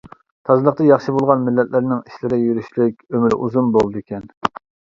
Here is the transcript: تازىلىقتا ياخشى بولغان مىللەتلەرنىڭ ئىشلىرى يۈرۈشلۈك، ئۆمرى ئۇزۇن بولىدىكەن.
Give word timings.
تازىلىقتا 0.49 0.87
ياخشى 0.87 1.13
بولغان 1.17 1.43
مىللەتلەرنىڭ 1.49 2.01
ئىشلىرى 2.01 2.41
يۈرۈشلۈك، 2.47 2.99
ئۆمرى 3.15 3.41
ئۇزۇن 3.43 3.73
بولىدىكەن. 3.79 4.31